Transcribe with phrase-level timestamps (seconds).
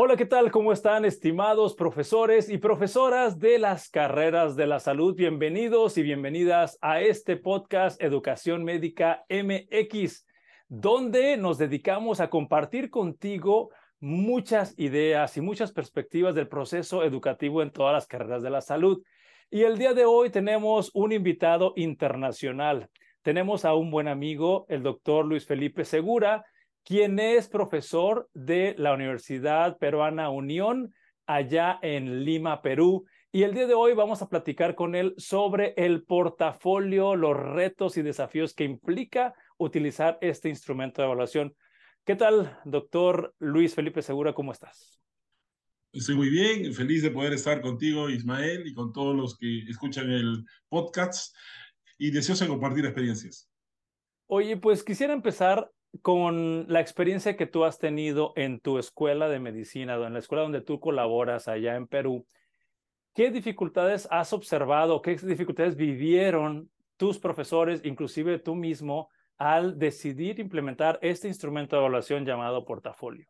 [0.00, 0.52] Hola, ¿qué tal?
[0.52, 5.16] ¿Cómo están, estimados profesores y profesoras de las carreras de la salud?
[5.16, 10.24] Bienvenidos y bienvenidas a este podcast Educación Médica MX,
[10.68, 17.72] donde nos dedicamos a compartir contigo muchas ideas y muchas perspectivas del proceso educativo en
[17.72, 19.02] todas las carreras de la salud.
[19.50, 22.88] Y el día de hoy tenemos un invitado internacional.
[23.22, 26.44] Tenemos a un buen amigo, el doctor Luis Felipe Segura,
[26.88, 30.94] quien es profesor de la Universidad Peruana Unión
[31.26, 33.04] allá en Lima, Perú.
[33.30, 37.98] Y el día de hoy vamos a platicar con él sobre el portafolio, los retos
[37.98, 41.54] y desafíos que implica utilizar este instrumento de evaluación.
[42.06, 44.32] ¿Qué tal, doctor Luis Felipe Segura?
[44.32, 44.98] ¿Cómo estás?
[45.92, 50.10] Estoy muy bien, feliz de poder estar contigo, Ismael, y con todos los que escuchan
[50.10, 51.36] el podcast
[51.98, 53.50] y deseoso de compartir experiencias.
[54.26, 55.70] Oye, pues quisiera empezar
[56.02, 60.42] con la experiencia que tú has tenido en tu escuela de medicina, en la escuela
[60.42, 62.26] donde tú colaboras allá en Perú,
[63.14, 70.98] ¿qué dificultades has observado, qué dificultades vivieron tus profesores, inclusive tú mismo, al decidir implementar
[71.00, 73.26] este instrumento de evaluación llamado portafolio?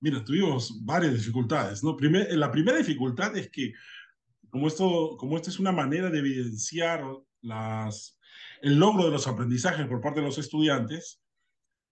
[0.00, 1.96] Mira, tuvimos varias dificultades, ¿no?
[2.00, 3.72] la primera dificultad es que,
[4.50, 7.04] como esto, es una manera de evidenciar
[8.62, 11.22] el logro de los aprendizajes por parte de los estudiantes,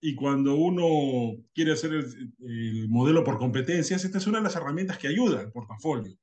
[0.05, 4.99] y cuando uno quiere hacer el, modelo por competencias, esta es una de las herramientas
[4.99, 6.19] que ayuda al portafolio.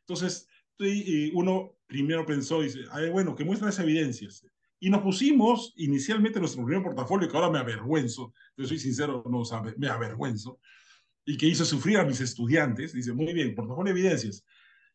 [0.00, 0.48] Entonces,
[1.32, 2.80] uno primero pensó, dice,
[3.12, 4.44] bueno, que muestran esas evidencias.
[4.80, 9.44] Y nos pusimos inicialmente nuestro primer portafolio, que ahora me avergüenzo, yo soy sincero, no
[9.76, 10.58] me avergüenzo,
[11.24, 12.94] y que hizo sufrir a mis estudiantes.
[12.94, 14.44] Dice, muy bien, portafolio de evidencias.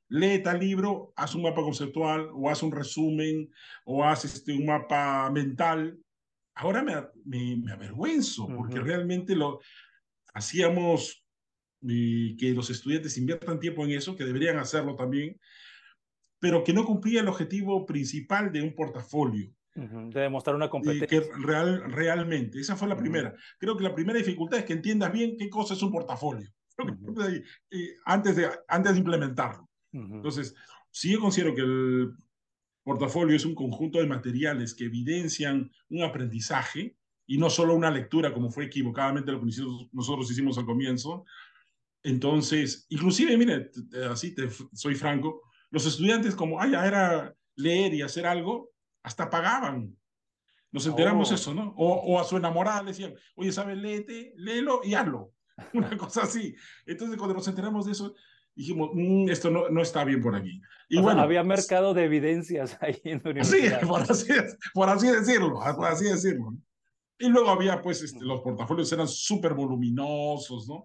[0.09, 3.50] Lee tal libro, haz un mapa conceptual, o haz un resumen,
[3.86, 5.98] o haz este, un mapa mental,
[6.60, 9.60] ahora me, me, avergüenzo, porque realmente lo
[10.34, 11.24] hacíamos
[11.82, 15.40] que los estudiantes inviertan tiempo en eso, que deberían hacerlo también,
[16.40, 19.50] pero que no cumplía el objetivo principal de un portafolio.
[19.73, 21.08] De demostrar una competencia.
[21.08, 23.33] que real, realmente, esa fue la primera.
[23.58, 26.50] Creo que la primera dificultad es que entiendas bien qué cosa es un portafolio,
[27.72, 29.70] eh, antes, de, antes de implementarlo.
[29.94, 30.54] Entonces,
[30.92, 32.12] sí yo considero que el
[32.84, 36.95] portafolio es un conjunto de materiales que evidencian un aprendizaje
[37.26, 39.52] y no solo una lectura, como fue equivocadamente lo que
[39.92, 41.26] nosotros hicimos al comienzo.
[42.02, 43.70] Entonces, inclusive, mire,
[44.10, 48.72] así te, soy franco, los estudiantes como, ya era leer y hacer algo,
[49.04, 49.95] hasta pagaban.
[50.72, 51.36] Nos enteramos oh.
[51.36, 51.73] eso, ¿no?
[51.78, 53.78] O, o, a su enamorada le decían, oye, ¿sabes?
[53.78, 55.34] Léete, léelo y hazlo.
[55.73, 56.56] Una cosa así.
[56.86, 58.16] Entonces, cuando nos enteramos de eso,
[58.59, 60.61] dijimos, mm, esto no, no está bien por aquí.
[60.89, 63.80] Y bueno, había mercado de evidencias ahí en la universidad.
[63.80, 64.27] Sí, por así,
[64.73, 66.53] por así decirlo, por así decirlo.
[67.17, 70.83] Y luego había, pues, este, los portafolios eran súper voluminosos, ¿no?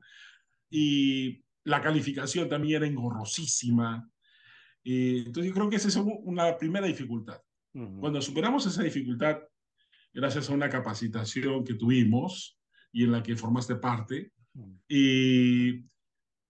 [0.70, 4.08] Y la calificación también era engorrosísima.
[4.84, 7.40] entonces, yo creo que esa es una primera dificultad.
[7.72, 9.38] Cuando superamos esa dificultad,
[10.12, 12.56] gracias a una capacitación que tuvimos
[12.92, 14.30] y en la que formaste parte,
[14.86, 15.84] y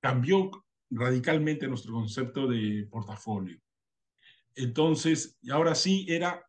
[0.03, 0.51] cambió
[0.97, 3.61] radicalmente nuestro concepto de portafolio.
[4.55, 6.45] Entonces, y ahora sí era,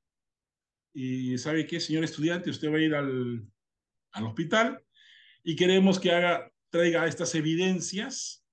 [0.94, 2.50] y ¿sabe qué, señor estudiante?
[2.50, 3.45] Usted va a ir al,
[4.11, 4.84] al hospital
[5.44, 8.45] y queremos que haga, traiga estas evidencias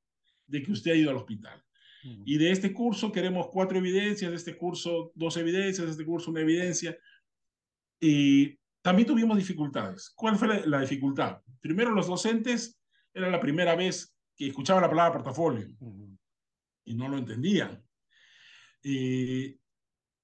[0.46, 1.62] de que usted ha ido al hospital.
[2.24, 6.32] Y de este curso queremos cuatro evidencias, de este curso dos evidencias, de este curso
[6.32, 6.98] una evidencia.
[8.00, 10.10] Y también tuvimos dificultades.
[10.16, 11.40] ¿Cuál fue la, la dificultad?
[11.60, 12.80] Primero, los docentes,
[13.14, 15.68] era la primera vez que escuchaban la palabra portafolio
[16.84, 17.84] y no lo entendían.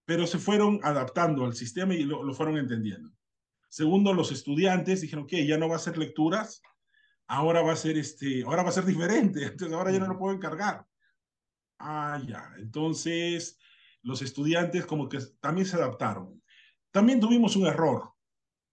[0.05, 3.11] pero se fueron adaptando al sistema y lo, fueron entendiendo.
[3.69, 6.63] Segundo, los estudiantes dijeron, que ya no va a ser lecturas,
[7.27, 10.19] ahora va a ser, este, ahora va a ser diferente, entonces ahora ya no lo
[10.19, 10.87] puedo encargar.
[11.79, 12.51] Ah, ya.
[12.59, 13.59] Entonces,
[14.03, 16.43] los estudiantes como que también se adaptaron.
[16.91, 18.15] También tuvimos un error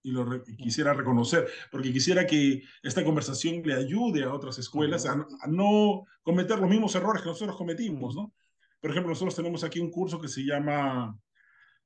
[0.06, 5.26] y lo quisiera reconocer, porque quisiera que esta conversación le ayude a otras escuelas a,
[5.48, 8.32] no cometer los mismos errores que nosotros cometimos, ¿no?
[8.80, 11.18] Por ejemplo, nosotros tenemos aquí un curso que se llama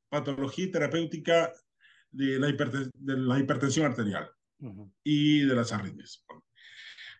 [0.10, 1.54] Patología Terapéutica
[2.12, 4.30] de la, de la hipertensión arterial
[5.02, 6.26] y de las arritmias.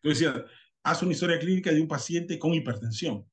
[0.04, 0.46] Entonces decía,
[0.84, 3.26] haz una historia clínica de un paciente con hipertensión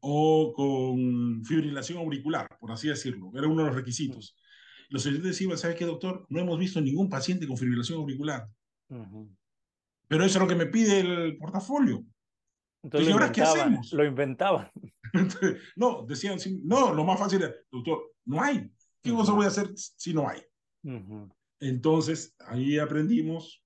[0.00, 3.30] o con fibrilación auricular, por así decirlo.
[3.34, 4.34] Era uno de los requisitos.
[4.90, 6.26] Los estudiantes decían, ¿sabe qué, doctor?
[6.28, 8.48] No hemos visto ningún paciente con fibrilación auricular.
[10.08, 12.04] Pero eso es lo que me pide el portafolio.
[12.82, 13.92] Entonces, ¿y ahora qué hacemos?
[13.92, 14.70] Lo inventaban.
[15.76, 18.70] no, decían, no, lo más fácil es, doctor, no hay.
[19.02, 20.42] ¿Qué cosa voy a hacer si no hay?
[21.60, 23.62] Entonces, ahí aprendimos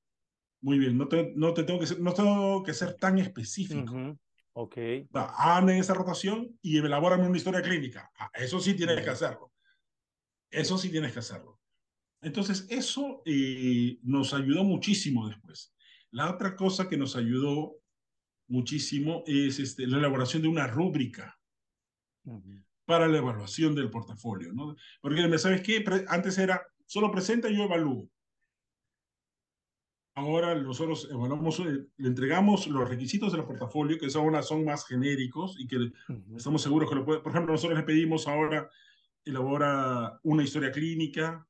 [0.60, 4.16] Muy bien, no, te, no, te tengo, que ser, no tengo que ser tan específico.
[4.52, 4.76] Ok.
[5.12, 8.10] Anda en esa rotación y elabórame una historia clínica.
[8.18, 9.52] Ah, eso sí tienes que hacerlo.
[10.50, 11.60] Eso sí tienes que hacerlo.
[12.20, 15.74] Entonces, eso eh, nos ayudó muchísimo después.
[16.10, 17.76] La otra cosa que nos ayudó
[18.48, 21.38] muchísimo es este, la elaboración de una rúbrica
[22.84, 24.52] para la evaluación del portafolio.
[24.52, 24.74] ¿no?
[25.00, 25.84] Porque, ¿sabes qué?
[26.08, 28.08] Antes era, solo presenta y yo evalúo.
[30.14, 35.54] Ahora nosotros evaluamos, eh, le entregamos los requisitos del portafolio, que son, son más genéricos
[35.60, 35.92] y que
[36.34, 37.20] estamos seguros que lo puede.
[37.20, 38.68] Por ejemplo, nosotros le pedimos ahora,
[39.30, 41.46] elabora una historia clínica,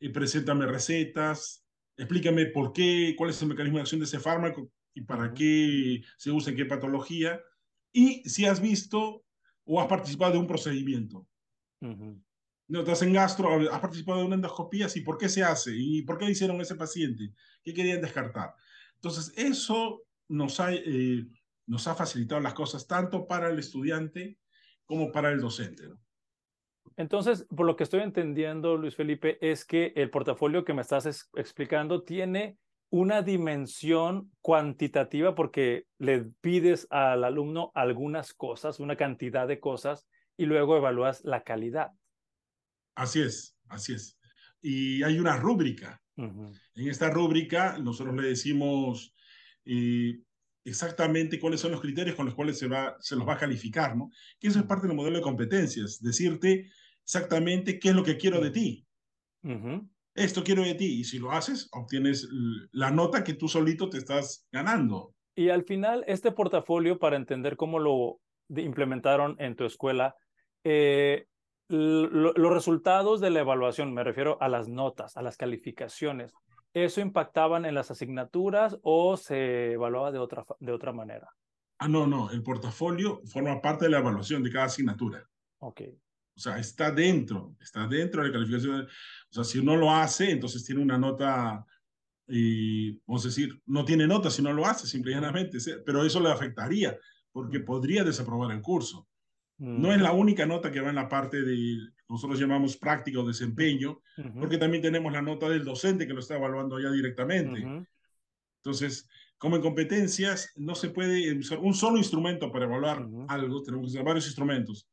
[0.00, 1.64] y preséntame recetas,
[1.96, 6.02] explícame por qué, cuál es el mecanismo de acción de ese fármaco y para qué
[6.16, 7.40] se usa en qué patología,
[7.92, 9.24] y si has visto
[9.64, 11.26] o has participado de un procedimiento.
[11.80, 15.72] No, estás en gastro, has participado de una endoscopía, sí, ¿por qué se hace?
[15.74, 17.32] ¿Y por qué hicieron ese paciente?
[17.62, 18.54] ¿Qué querían descartar?
[18.94, 21.26] Entonces, eso nos ha, eh,
[21.66, 24.38] nos ha facilitado las cosas tanto para el estudiante
[24.84, 25.88] como para el docente.
[25.88, 26.00] ¿no?
[26.98, 31.06] Entonces, por lo que estoy entendiendo, Luis Felipe, es que el portafolio que me estás
[31.36, 32.58] explicando tiene
[32.90, 40.46] una dimensión cuantitativa porque le pides al alumno algunas cosas, una cantidad de cosas, y
[40.46, 41.92] luego evalúas la calidad.
[42.96, 44.18] Así es, así es.
[44.60, 46.02] Y hay una rúbrica.
[46.16, 49.14] En esta rúbrica nosotros le decimos
[49.64, 50.18] eh,
[50.64, 53.96] exactamente cuáles son los criterios con los cuales se, va, se los va a calificar,
[53.96, 54.10] ¿no?
[54.40, 56.68] Que eso es parte del modelo de competencias, decirte
[57.08, 58.86] exactamente qué es lo que quiero de ti.
[60.14, 61.00] Esto quiero de ti.
[61.00, 62.28] Y si lo haces, obtienes
[62.70, 65.14] la nota que tú solito te estás ganando.
[65.34, 68.20] Y al final, este portafolio, para entender cómo lo
[68.54, 70.16] implementaron en tu escuela,
[70.64, 71.26] eh,
[71.68, 76.34] los resultados de la evaluación, me refiero a las notas, a las calificaciones,
[76.74, 81.28] ¿eso impactaban en las asignaturas o se evaluaba de otra, de otra manera?
[81.78, 85.24] Ah, no, no, el portafolio forma parte de la evaluación de cada asignatura.
[85.60, 85.82] Ok.
[86.38, 88.82] O sea, está dentro, está dentro de la calificación.
[88.82, 91.66] O sea, si uno lo hace, entonces tiene una nota,
[92.28, 96.30] y, vamos a decir, no tiene nota si no lo hace, simplemente, pero eso le
[96.30, 96.96] afectaría,
[97.32, 99.08] porque podría desaprobar el curso.
[99.56, 103.26] No es la única nota que va en la parte de, nosotros llamamos práctica o
[103.26, 104.00] desempeño,
[104.38, 107.66] porque también tenemos la nota del docente que lo está evaluando ya directamente.
[108.62, 109.08] Entonces,
[109.38, 113.94] como en competencias, no se puede usar un solo instrumento para evaluar algo, tenemos que
[113.94, 114.88] usar varios instrumentos.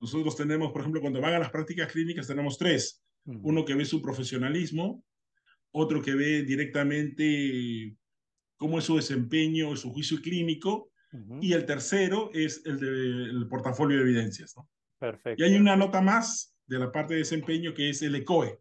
[0.00, 3.02] Nosotros tenemos, por ejemplo, cuando van a las prácticas clínicas, tenemos tres.
[3.24, 5.02] Uno que ve su profesionalismo,
[5.72, 7.96] otro que ve directamente
[8.56, 10.90] cómo es su desempeño, su juicio clínico,
[11.40, 14.54] y el tercero es el del portafolio de evidencias.
[14.56, 14.68] ¿no?
[14.98, 15.42] Perfecto.
[15.42, 18.60] Y hay una nota más de la parte de desempeño que es el ECOE,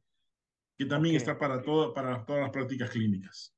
[0.78, 3.54] que también está para, todo, para todas las prácticas clínicas.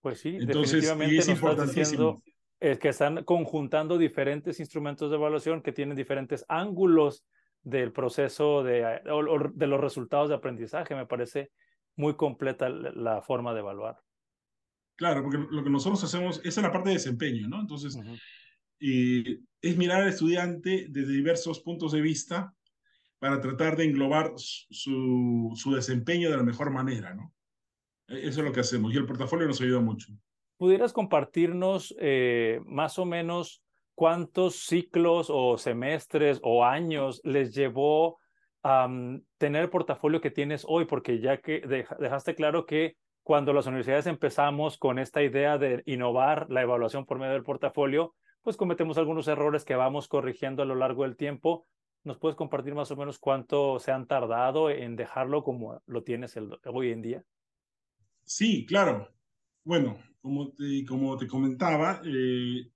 [0.00, 2.22] Pues sí, Entonces, definitivamente es importantísimo
[2.60, 7.24] es que están conjuntando diferentes instrumentos de evaluación que tienen diferentes ángulos
[7.62, 9.00] del proceso de,
[9.54, 10.94] de los resultados de aprendizaje.
[10.94, 11.50] Me parece
[11.96, 13.98] muy completa la forma de evaluar.
[14.96, 17.60] Claro, porque lo que nosotros hacemos, esa es la parte de desempeño, ¿no?
[17.60, 17.98] Entonces,
[18.78, 22.54] es mirar al estudiante desde diversos puntos de vista
[23.18, 27.34] para tratar de englobar su, su desempeño de la mejor manera, ¿no?
[28.08, 30.12] E, eso es lo que hacemos y el portafolio nos ayuda mucho.
[30.56, 33.62] ¿Pudieras compartirnos eh, más o menos
[33.94, 38.18] cuántos ciclos o semestres o años les llevó
[38.62, 38.88] a
[39.38, 40.86] tener el portafolio que tienes hoy?
[40.86, 41.60] Porque ya que
[41.98, 47.18] dejaste claro que cuando las universidades empezamos con esta idea de innovar la evaluación por
[47.18, 51.66] medio del portafolio, pues cometemos algunos errores que vamos corrigiendo a lo largo del tiempo.
[52.04, 56.38] ¿Nos puedes compartir más o menos cuánto se han tardado en dejarlo como lo tienes
[56.66, 57.24] hoy en día?
[58.22, 59.08] Sí, claro.
[59.64, 62.68] Bueno, como te, como te comentaba, eh,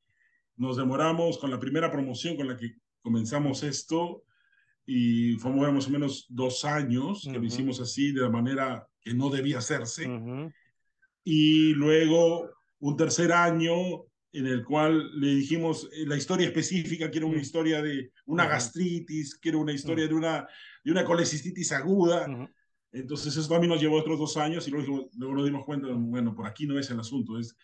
[0.55, 4.23] nos demoramos con la primera promoción con la que comenzamos esto
[4.87, 9.15] y fue más o menos dos años que lo hicimos así de la manera que
[9.15, 10.09] no debía hacerse.
[11.25, 13.75] Y luego un tercer año
[14.33, 19.35] en el cual le dijimos eh, la historia específica, quiero una historia de una gastritis,
[19.35, 20.47] quiero una historia de una,
[20.85, 22.29] de una colecistitis aguda.
[22.93, 26.35] Entonces eso también nos llevó otros dos años y luego, luego nos dimos cuenta, bueno,
[26.35, 27.57] por aquí no es el asunto, es,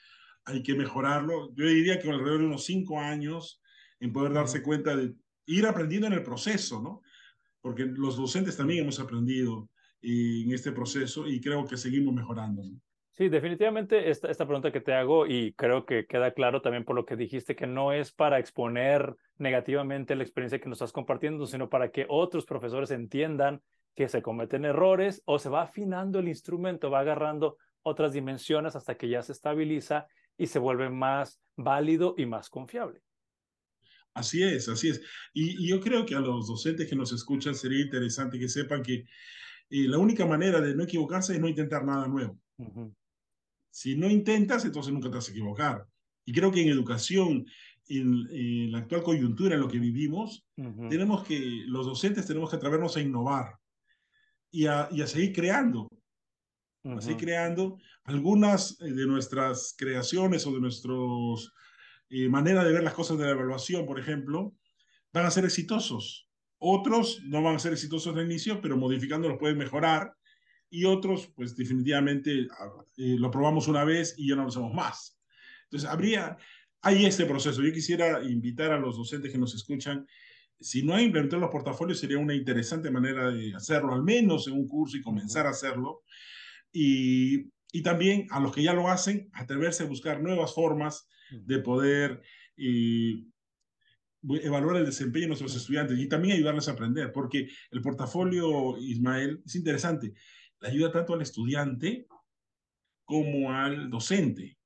[0.45, 1.53] hay que mejorarlo.
[1.55, 3.61] Yo diría que alrededor de unos cinco años
[3.99, 5.15] en poder darse cuenta de
[5.47, 7.03] ir aprendiendo en el proceso, ¿no?
[7.61, 9.69] Porque los docentes también hemos aprendido
[10.03, 12.63] en este proceso y creo que seguimos mejorando.
[13.11, 16.95] Sí, definitivamente esta, esta pregunta que te hago y creo que queda claro también por
[16.95, 21.47] lo que dijiste que no es para exponer negativamente la experiencia que nos estás compartiendo,
[21.47, 23.63] sino para que otros profesores entiendan
[23.97, 28.97] que se cometen errores o se va afinando el instrumento, va agarrando otras dimensiones hasta
[28.97, 33.01] que ya se estabiliza y se vuelve más válido y más confiable.
[34.13, 35.01] Así es, así es.
[35.33, 39.05] Y, yo creo que a los docentes que nos escuchan sería interesante que sepan que
[39.71, 42.39] eh, la única manera de no equivocarse es no intentar nada nuevo.
[43.71, 45.87] Si no intentas, entonces nunca te vas a equivocar.
[46.25, 47.47] Y creo que en educación,
[47.89, 50.45] en, la actual coyuntura en lo que vivimos,
[50.91, 53.59] tenemos que, los docentes tenemos que atrevernos a innovar
[54.51, 55.89] y a, y a seguir creando.
[56.85, 61.53] A seguir creando algunas eh, de nuestras creaciones o de nuestros
[62.09, 64.55] eh, manera de ver las cosas de la evaluación, por ejemplo,
[65.13, 66.29] van a ser exitosos.
[66.59, 70.15] Otros no van a ser exitosos al inicio, pero modificándolos pueden mejorar.
[70.71, 74.73] Y otros, pues definitivamente ah, eh, lo probamos una vez y ya no lo hacemos
[74.73, 75.19] más.
[75.65, 76.37] Entonces, habría,
[76.83, 77.63] hay este proceso.
[77.63, 80.07] Yo quisiera invitar a los docentes que nos escuchan,
[80.61, 84.55] si no hay implementar los portafolios, sería una interesante manera de hacerlo, al menos en
[84.55, 86.03] un curso y comenzar a hacerlo.
[86.73, 91.59] Y, y también a los que ya lo hacen, atreverse a buscar nuevas formas de
[91.59, 92.23] poder
[92.57, 93.23] eh,
[94.23, 99.43] evaluar el desempeño de nuestros estudiantes y también ayudarles a aprender, porque el portafolio, Ismael,
[99.45, 100.15] es interesante,
[100.61, 102.07] le ayuda tanto al estudiante
[103.05, 104.59] como al docente.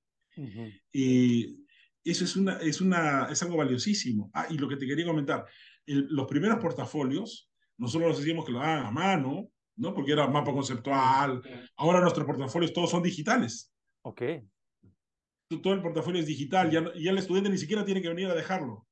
[0.92, 1.58] y
[2.02, 4.30] eso es, una, es, una, es algo valiosísimo.
[4.32, 5.44] Ah, y lo que te quería comentar,
[5.86, 9.94] los primeros portafolios, nosotros los decíamos que lo hagan a mano, ¿no?
[9.94, 11.42] Porque era mapa conceptual.
[11.76, 13.72] Ahora nuestros portafolios todos son digitales.
[14.02, 14.22] Ok
[15.58, 18.34] todo el portafolio es digital, ya, ya el estudiante ni siquiera tiene que venir a
[18.34, 18.86] dejarlo.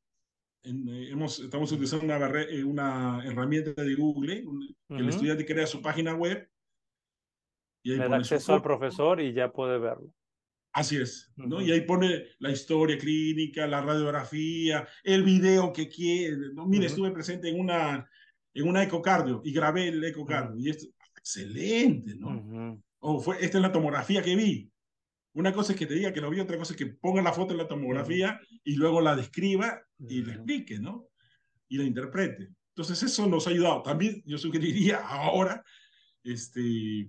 [0.65, 4.45] Eh, hemos, estamos utilizando una, eh, una herramienta de Google,
[4.89, 6.49] el estudiante crea su página web.
[7.85, 10.13] Y ahí Le da acceso al profesor y ya puede verlo.
[10.73, 11.61] Así es, ¿no?
[11.61, 16.53] Y ahí pone la historia clínica, la radiografía, el video que quiere.
[16.55, 16.67] ¿no?
[16.67, 18.09] Mire, estuve presente en una,
[18.55, 20.57] en una ecocardio y grabé el ecocardio.
[20.57, 22.83] Y es excelente, ¿no?
[23.01, 24.71] O fue, esta es la tomografía que vi.
[25.33, 27.33] Una cosa es que te diga que lo vi, otra cosa es que ponga la
[27.33, 31.09] foto en la tomografía y luego la describa y la explique, ¿no?
[31.69, 32.51] Y la interprete.
[32.71, 33.83] Entonces eso nos ha ayudado.
[33.83, 35.65] También yo sugeriría ahora
[36.25, 37.09] este,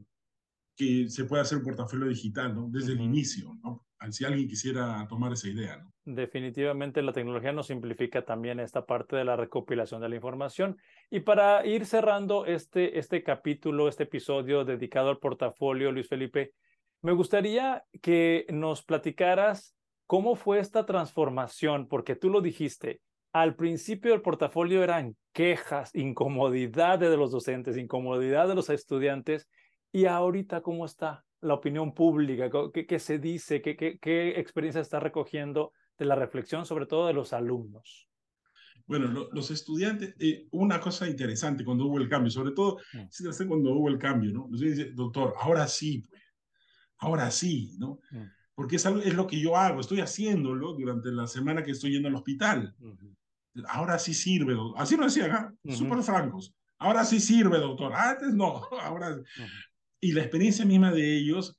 [0.80, 2.70] que se pueda hacer un portafolio digital, ¿no?
[2.70, 3.86] Desde el inicio, ¿no?
[4.12, 5.94] Si alguien quisiera tomar esa idea, ¿no?
[6.06, 10.78] Definitivamente la tecnología nos simplifica también esta parte de la recopilación de la información.
[11.12, 16.54] Y para ir cerrando este, este capítulo, este episodio dedicado al portafolio, Luis Felipe,
[17.02, 19.76] me gustaría que nos platicaras
[20.08, 23.02] cómo fue esta transformación, porque tú lo dijiste,
[23.34, 29.50] al principio del portafolio eran quejas, incomodidad de los docentes, incomodidad de los estudiantes,
[29.92, 35.74] y ahorita cómo está la opinión pública, qué, se dice, ¿Qué, qué, experiencia está recogiendo
[35.98, 38.08] de la reflexión, sobre todo de los alumnos.
[38.88, 43.48] Bueno, los estudiantes, eh, una cosa interesante cuando hubo el cambio, sobre todo mm.
[43.48, 44.48] cuando hubo el cambio, ¿no?
[44.50, 46.22] Los dice, doctor, ahora sí, pues,
[46.98, 48.00] ahora sí, ¿no?
[48.10, 48.24] Mm.
[48.56, 52.08] Porque es, es lo que yo hago, estoy haciéndolo durante la semana que estoy yendo
[52.08, 52.76] al hospital.
[53.68, 54.82] Ahora sí sirve, doctor.
[54.82, 55.54] Así lo decían, ¿ah?
[55.70, 56.54] súper francos.
[56.80, 57.94] Ahora sí sirve, doctor.
[57.94, 59.16] Antes no, ahora...
[60.02, 61.58] Y la experiencia misma de ellos,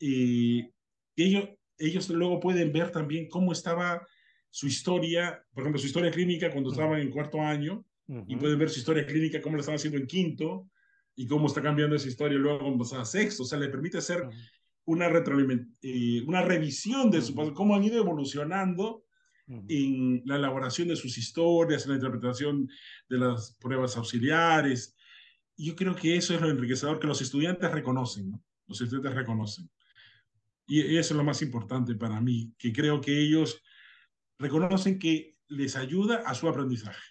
[0.00, 0.70] eh,
[1.16, 1.48] ellos,
[1.78, 4.06] ellos luego pueden ver también cómo estaba
[4.50, 7.84] su historia, por ejemplo, su historia clínica cuando estaban en cuarto año,
[8.26, 10.68] y pueden ver su historia clínica, cómo lo estaban haciendo en quinto,
[11.14, 13.42] y cómo está cambiando esa historia luego cuando a sexto.
[13.42, 14.26] O sea, le permite hacer
[14.84, 15.08] una,
[15.82, 19.04] eh, una revisión de su cómo han ido evolucionando
[19.68, 22.68] en la elaboración de sus historias, en la interpretación
[23.08, 24.96] de las pruebas auxiliares.
[25.62, 28.42] Yo creo que eso es lo enriquecedor que los estudiantes reconocen, ¿no?
[28.66, 29.70] Los estudiantes reconocen.
[30.66, 33.62] Y eso es lo más importante para mí, que creo que ellos
[34.38, 37.02] reconocen que les ayuda a su aprendizaje.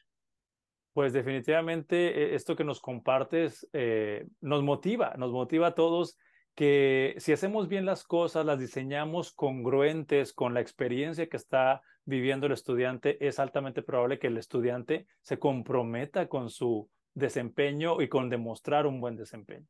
[0.93, 6.17] Pues definitivamente eh, esto que nos compartes eh, nos motiva, nos motiva a todos
[6.55, 12.47] que si hacemos bien las cosas, las diseñamos congruentes con la experiencia que está viviendo
[12.47, 18.29] el estudiante, es altamente probable que el estudiante se comprometa con su desempeño y con
[18.29, 19.67] demostrar un buen desempeño.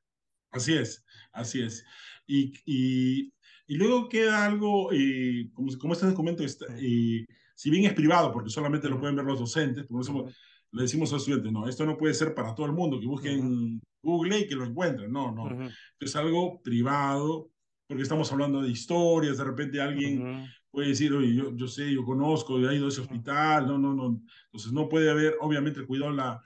[0.51, 1.85] Así es, así es.
[2.27, 3.33] Y, y,
[3.67, 8.31] y luego queda algo, eh, como, como, este documento, está, eh, si bien es privado,
[8.31, 10.25] porque solamente lo pueden ver los docentes, por eso
[10.71, 13.07] le decimos a los estudiantes, no, esto no puede ser para todo el mundo, que
[13.07, 15.69] busquen Google y que lo encuentren, no, no,
[15.99, 17.49] es algo privado,
[17.87, 22.03] porque estamos hablando de historias, de repente alguien puede decir, oye, yo, yo sé, yo
[22.03, 25.87] conozco, he ido a ese hospital, no, no, no, entonces no puede haber, obviamente, el
[25.87, 26.41] cuidado, la,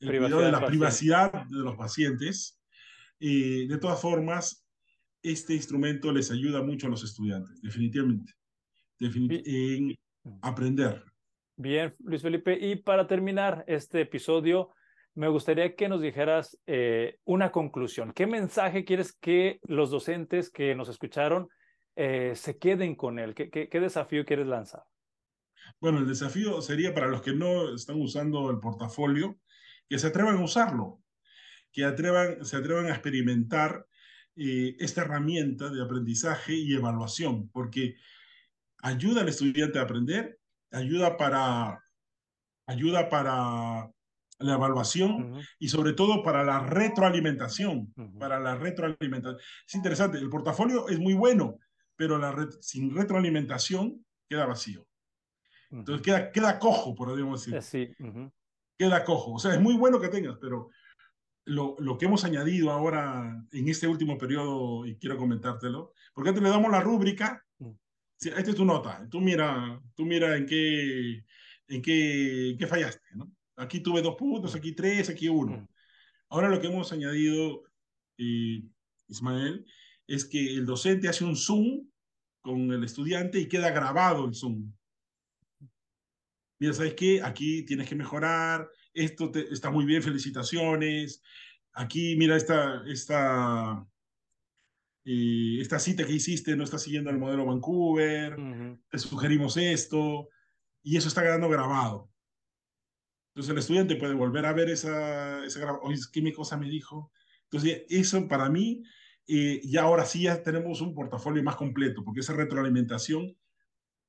[0.00, 2.60] el cuidado de la privacidad de los pacientes.
[3.18, 4.66] y de todas formas,
[5.22, 8.32] este instrumento les ayuda mucho a los estudiantes, definitivamente,
[9.00, 9.94] en
[10.42, 11.02] aprender.
[11.56, 12.58] Bien, Luis Felipe.
[12.60, 14.70] Y para terminar este episodio,
[15.14, 18.12] me gustaría que nos dijeras eh, una conclusión.
[18.12, 21.48] ¿Qué mensaje quieres que los docentes que nos escucharon
[21.96, 23.34] eh, se queden con él?
[23.34, 24.84] ¿Qué, ¿Qué, desafío quieres lanzar?
[25.80, 29.38] Bueno, el desafío sería para los que no están usando el portafolio,
[29.88, 31.02] que se atrevan a usarlo,
[31.72, 33.86] que atrevan, se atrevan a experimentar
[34.36, 37.96] eh, esta herramienta de aprendizaje y evaluación, porque
[38.82, 40.38] ayuda al estudiante a aprender,
[40.70, 41.82] ayuda para,
[42.66, 43.90] ayuda para
[44.38, 49.40] la evaluación y sobre todo para la retroalimentación, para la retroalimentación.
[49.66, 51.58] Es interesante, el portafolio es muy bueno,
[51.96, 54.86] pero la sin retroalimentación queda vacío.
[55.70, 57.62] Entonces queda, queda cojo, podríamos decir.
[57.62, 57.94] Sí.
[58.78, 59.34] Queda cojo.
[59.34, 60.70] O sea, es muy bueno que tengas, pero
[61.46, 66.42] lo, lo, que hemos añadido ahora en este último periodo, y quiero comentártelo, porque antes
[66.42, 67.70] le damos la rúbrica, mm.
[68.20, 71.24] esta es tu nota, tú mira, tú mira en qué,
[71.68, 73.32] en qué, en qué fallaste, ¿no?
[73.56, 75.58] Aquí tuve dos puntos, aquí tres, aquí uno.
[75.58, 75.68] Mm.
[76.30, 77.62] Ahora lo que hemos añadido,
[78.18, 78.62] eh,
[79.08, 79.64] Ismael,
[80.06, 81.88] es que el docente hace un Zoom
[82.40, 84.72] con el estudiante y queda grabado el Zoom.
[86.58, 87.22] Mira, ¿sabes qué?
[87.22, 91.22] Aquí tienes que mejorar, esto está muy bien, felicitaciones.
[91.72, 93.86] Aquí, mira, esta, esta,
[95.04, 98.36] eh, esta cita que hiciste no está siguiendo el modelo Vancouver,
[98.88, 100.28] te sugerimos esto,
[100.82, 102.10] y eso está quedando grabado.
[103.34, 107.12] Entonces el estudiante puede volver a ver esa, esa oye, ¿qué mi cosa me dijo?
[107.50, 108.82] Entonces eso para mí,
[109.26, 113.36] eh, ya ahora sí ya tenemos un portafolio más completo, porque esa retroalimentación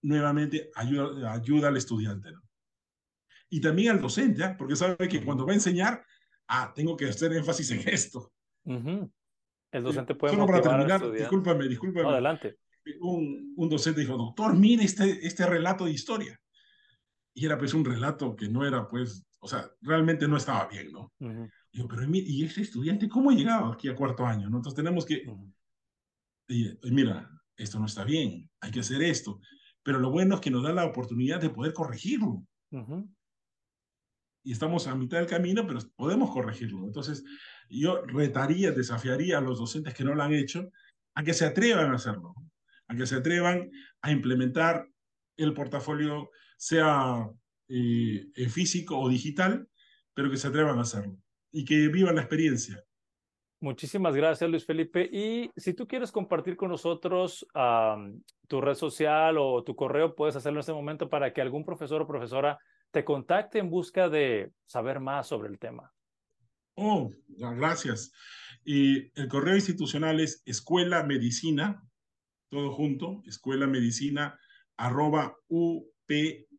[0.01, 2.31] nuevamente ayuda, ayuda al estudiante.
[2.31, 2.41] ¿no?
[3.49, 4.55] Y también al docente, ¿eh?
[4.57, 6.05] porque sabe que cuando va a enseñar,
[6.47, 8.31] ah, tengo que hacer énfasis en esto.
[8.65, 12.09] El docente puede Solo para terminar, discúlpame, discúlpame.
[12.09, 12.57] adelante.
[13.01, 16.39] Un, un, docente dijo, doctor, mire este, este relato de historia
[17.37, 20.91] y era pues un relato que no era pues, o sea, realmente no estaba bien,
[20.91, 21.13] ¿no?
[21.71, 24.49] Digo, pero ¿y ese estudiante cómo ha llegado aquí a cuarto año?
[24.49, 24.57] ¿no?
[24.57, 25.23] Entonces tenemos que,
[26.47, 29.39] y, mira, esto no está bien, hay que hacer esto,
[29.87, 32.45] pero lo bueno es que nos da la oportunidad de poder corregirlo.
[34.43, 36.85] Y estamos a mitad del camino, pero podemos corregirlo.
[36.85, 37.23] Entonces,
[37.69, 40.69] yo retaría, desafiaría a los docentes que no lo han hecho
[41.15, 42.35] a que se atrevan a hacerlo,
[42.89, 44.89] a que se atrevan a implementar
[45.37, 47.25] el portafolio sea
[47.69, 49.69] eh, físico o digital,
[50.13, 51.17] pero que se atrevan a hacerlo
[51.49, 52.83] y que vivan la experiencia.
[53.59, 55.09] Muchísimas gracias, Luis Felipe.
[55.11, 57.45] Y si tú quieres compartir con nosotros
[58.47, 62.01] tu red social o tu correo, puedes hacerlo en este momento para que algún profesor
[62.01, 62.59] o profesora
[62.91, 65.91] te contacte en busca de saber más sobre el tema.
[66.75, 68.11] Oh, gracias.
[68.63, 71.83] Y el correo institucional es escuela medicina,
[72.49, 74.39] todo junto, escuela medicina
[74.77, 76.57] arroba upeu.edu.pe.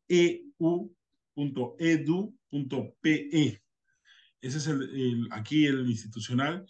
[4.41, 6.67] Ese es el, aquí el institucional.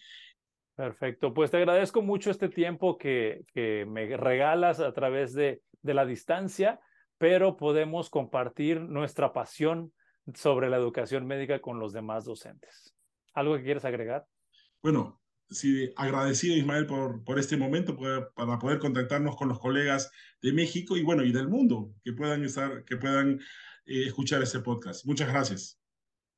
[0.75, 5.95] Perfecto, pues te agradezco mucho este tiempo que, que me regalas a través de, de
[5.95, 6.81] la distancia,
[7.19, 9.93] pero podemos compartir nuestra pasión
[10.35, 12.95] sobre la educación médica con los demás docentes.
[13.35, 14.27] ¿Algo que quieres agregar?
[14.83, 17.97] Bueno, sí, agradecido Ismael por, por este momento,
[18.35, 22.45] para poder contactarnos con los colegas de México y bueno, y del mundo que puedan
[22.45, 23.41] estar, que puedan
[23.87, 25.05] eh, escuchar este podcast.
[25.07, 25.81] Muchas gracias.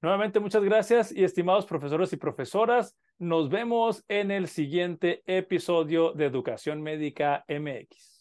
[0.03, 6.25] Nuevamente, muchas gracias y estimados profesores y profesoras, nos vemos en el siguiente episodio de
[6.25, 8.20] Educación Médica MX.